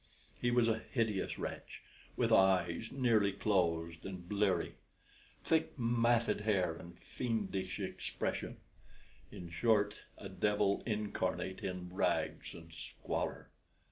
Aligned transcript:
He 0.41 0.49
was 0.49 0.67
a 0.67 0.79
hideous 0.79 1.37
wretch, 1.37 1.83
with 2.17 2.31
eyes 2.31 2.91
nearly 2.91 3.31
closed 3.33 4.03
and 4.03 4.27
bleary, 4.27 4.73
thick, 5.43 5.77
matted 5.77 6.41
hair, 6.41 6.73
and 6.73 6.97
fiendish 6.97 7.79
expression 7.79 8.57
in 9.31 9.51
short, 9.51 9.99
a 10.17 10.27
devil 10.27 10.81
incarnate 10.87 11.59
in 11.63 11.93
rags 11.93 12.55
and 12.55 12.73
squalor. 12.73 13.49